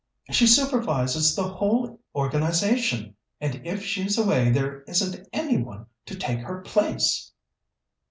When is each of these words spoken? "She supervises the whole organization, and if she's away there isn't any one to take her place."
"She 0.31 0.47
supervises 0.47 1.35
the 1.35 1.43
whole 1.47 1.99
organization, 2.15 3.15
and 3.39 3.61
if 3.63 3.83
she's 3.85 4.17
away 4.17 4.49
there 4.49 4.81
isn't 4.87 5.27
any 5.31 5.61
one 5.61 5.85
to 6.07 6.15
take 6.17 6.39
her 6.39 6.63
place." 6.63 7.31